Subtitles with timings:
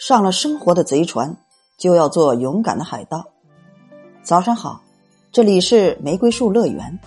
[0.00, 1.36] 上了生活的贼船，
[1.76, 3.22] 就要做勇敢的海盗。
[4.22, 4.80] 早上好，
[5.30, 6.98] 这里是玫瑰树乐园。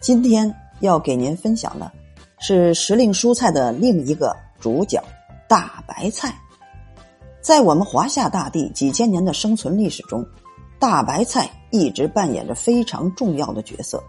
[0.00, 1.88] 今天要给您分享的
[2.40, 5.00] 是时令蔬菜的另一个主角——
[5.48, 6.36] 大白菜。
[7.40, 10.26] 在我们华夏大地几千年的生存历史中，
[10.80, 14.02] 大白菜一直扮演着非常重要的角色。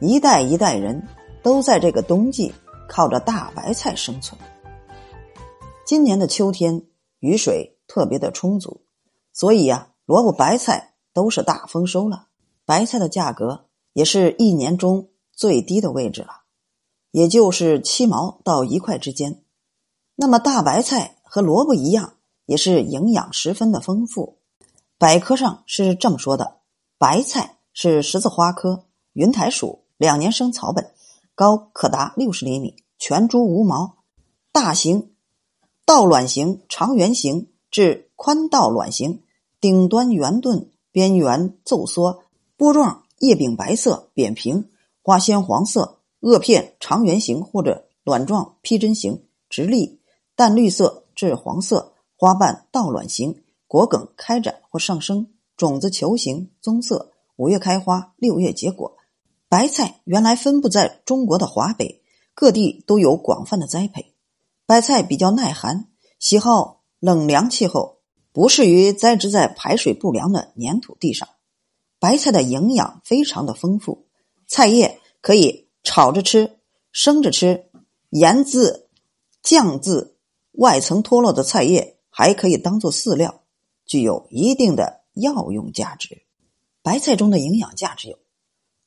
[0.00, 1.00] 一代一代人
[1.40, 2.52] 都在这个冬季
[2.88, 4.36] 靠着大白菜生存。
[5.86, 6.82] 今年的秋天。
[7.22, 8.82] 雨水特别的充足，
[9.32, 12.26] 所以呀，萝卜、白菜都是大丰收了。
[12.64, 16.42] 白菜的价格也是一年中最低的位置了，
[17.12, 19.44] 也就是七毛到一块之间。
[20.16, 22.14] 那么大白菜和萝卜一样，
[22.44, 24.40] 也是营养十分的丰富。
[24.98, 26.56] 百科上是这么说的：
[26.98, 30.92] 白菜是十字花科云台属两年生草本，
[31.36, 33.98] 高可达六十厘米，全株无毛，
[34.50, 35.11] 大型。
[35.84, 39.22] 倒卵形、长圆形至宽倒卵形，
[39.60, 42.22] 顶端圆钝，边缘皱缩，
[42.56, 44.70] 波状叶柄白色，扁平，
[45.02, 50.00] 花鲜黄色，萼片长圆形或者卵状披针形，直立，
[50.36, 58.96] 淡绿色至黄色，花瓣倒卵形，果梗开展或上升，种子球形，棕色，五月开花，六月结果。
[59.48, 62.02] 白菜原来分布在中国的华北
[62.34, 64.11] 各地，都有广泛的栽培。
[64.66, 67.98] 白菜比较耐寒，喜好冷凉气候，
[68.32, 71.28] 不适于栽植在排水不良的粘土地上。
[71.98, 74.06] 白菜的营养非常的丰富，
[74.46, 76.58] 菜叶可以炒着吃、
[76.90, 77.70] 生着吃、
[78.10, 78.88] 盐渍、
[79.42, 80.16] 酱渍，
[80.52, 83.42] 外层脱落的菜叶还可以当做饲料，
[83.84, 86.22] 具有一定的药用价值。
[86.82, 88.18] 白菜中的营养价值有：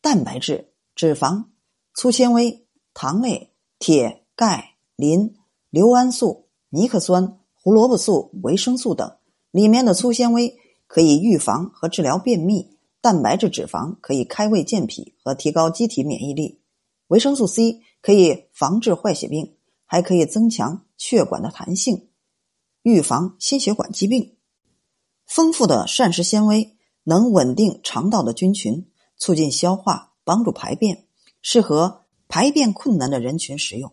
[0.01, 1.45] 蛋白质、脂肪、
[1.93, 5.35] 粗纤维、糖类、铁、钙、磷。
[5.75, 9.17] 硫胺素、尼克酸、胡萝卜素、维生素等，
[9.51, 10.55] 里面的粗纤维
[10.87, 16.61] 可以预防和治疗便秘，蛋白质、脂肪可以开胃健脾和提高机体免疫力，
[17.07, 22.07] 维生素 C 可以防治坏血病，还可以增强血管的弹性，
[22.83, 24.37] 预防心血管疾病。
[25.25, 31.05] 丰富的膳食纤维能稳定肠道的菌群，促进消化，帮助排便，
[31.41, 33.91] 适合排便困难的人群食用。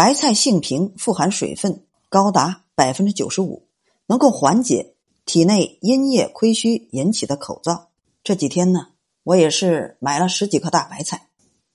[0.00, 3.68] 白菜性平，富含水分高达百分之九十五，
[4.06, 4.94] 能够缓解
[5.26, 7.88] 体内阴液亏虚引起的口燥。
[8.24, 8.92] 这几天呢，
[9.24, 11.28] 我也是买了十几颗大白菜。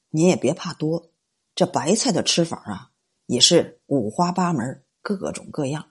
[0.10, 1.12] 你也别怕多，
[1.54, 2.90] 这白菜的吃法啊，
[3.28, 5.86] 也是五花八门，各种各样。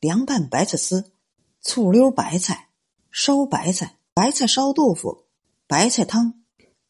[0.00, 1.12] 凉拌白菜丝、
[1.60, 2.70] 醋溜白菜、
[3.10, 5.26] 烧白菜、白菜烧豆腐、
[5.66, 6.42] 白菜汤、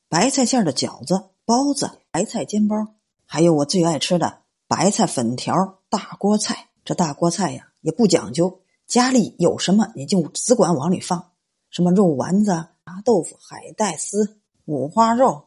[0.09, 2.95] 白菜馅的饺子、包子、白菜煎包，
[3.27, 4.44] 还有我最爱吃的。
[4.77, 11.31] 白菜粉条、大锅菜，这大锅菜呀也不讲究，家里有什么你就只管往里放，
[11.71, 12.51] 什么肉丸子、
[12.85, 15.45] 炸豆腐、海带丝、五花肉，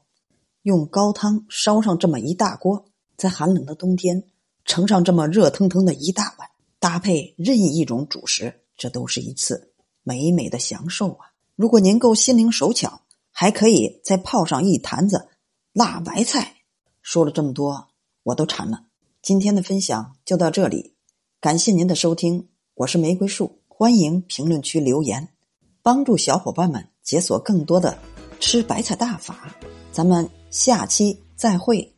[0.61, 2.85] 用高汤烧上这么一大锅，
[3.17, 4.23] 在寒冷的冬天
[4.63, 6.49] 盛上这么热腾腾的一大碗，
[6.79, 9.73] 搭配任意一种主食，这都是一次
[10.03, 11.33] 美美的享受啊！
[11.57, 13.01] 如果您够心灵手巧，
[13.33, 15.27] 还可以再泡上一坛子
[15.73, 16.55] 辣白菜。
[17.01, 17.89] 说了这么多，
[18.23, 18.83] 我都馋了。
[19.27, 20.95] 今天的分享就到这里，
[21.41, 25.27] 感谢您的收听，我是玫瑰树，欢迎评论区留言，
[25.81, 27.97] 帮助小伙伴们解锁更多的
[28.39, 29.53] 吃白菜大法，
[29.91, 31.97] 咱们下期再会。